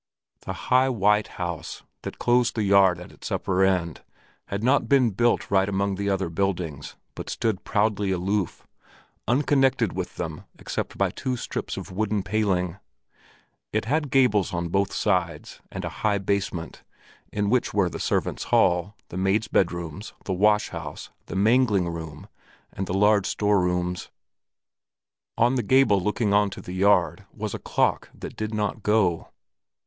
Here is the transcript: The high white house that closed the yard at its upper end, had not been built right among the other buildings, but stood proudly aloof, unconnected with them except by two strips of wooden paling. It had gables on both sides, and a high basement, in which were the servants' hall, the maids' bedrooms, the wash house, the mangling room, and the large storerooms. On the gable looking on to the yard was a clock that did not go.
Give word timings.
The 0.47 0.53
high 0.53 0.89
white 0.89 1.27
house 1.37 1.83
that 2.01 2.17
closed 2.17 2.55
the 2.55 2.63
yard 2.63 2.99
at 2.99 3.11
its 3.11 3.31
upper 3.31 3.63
end, 3.63 4.01
had 4.47 4.63
not 4.63 4.89
been 4.89 5.11
built 5.11 5.51
right 5.51 5.69
among 5.69 5.93
the 5.93 6.09
other 6.09 6.27
buildings, 6.29 6.95
but 7.13 7.29
stood 7.29 7.63
proudly 7.63 8.09
aloof, 8.09 8.65
unconnected 9.27 9.93
with 9.93 10.15
them 10.15 10.45
except 10.57 10.97
by 10.97 11.11
two 11.11 11.37
strips 11.37 11.77
of 11.77 11.91
wooden 11.91 12.23
paling. 12.23 12.77
It 13.71 13.85
had 13.85 14.09
gables 14.09 14.55
on 14.55 14.69
both 14.69 14.91
sides, 14.91 15.61
and 15.71 15.85
a 15.85 15.89
high 16.01 16.17
basement, 16.17 16.81
in 17.31 17.51
which 17.51 17.71
were 17.71 17.87
the 17.87 17.99
servants' 17.99 18.45
hall, 18.45 18.95
the 19.09 19.17
maids' 19.17 19.49
bedrooms, 19.49 20.13
the 20.25 20.33
wash 20.33 20.69
house, 20.69 21.11
the 21.27 21.35
mangling 21.35 21.87
room, 21.87 22.27
and 22.73 22.87
the 22.87 22.95
large 22.97 23.27
storerooms. 23.27 24.09
On 25.37 25.53
the 25.53 25.61
gable 25.61 26.01
looking 26.01 26.33
on 26.33 26.49
to 26.49 26.59
the 26.63 26.73
yard 26.73 27.27
was 27.31 27.53
a 27.53 27.59
clock 27.59 28.09
that 28.15 28.35
did 28.35 28.51
not 28.51 28.81
go. 28.81 29.27